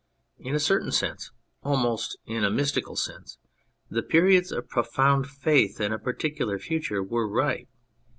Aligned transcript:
In 0.39 0.55
a 0.55 0.59
certain 0.59 0.91
sense, 0.91 1.29
almost 1.61 2.17
in 2.25 2.43
a 2.43 2.49
mystical 2.49 2.95
sense, 2.95 3.37
the 3.87 4.01
periods 4.01 4.51
of 4.51 4.67
profound 4.67 5.27
faith 5.27 5.79
in 5.79 5.93
a 5.93 5.99
particular 5.99 6.57
future 6.57 7.03
were 7.03 7.27
right. 7.29 7.67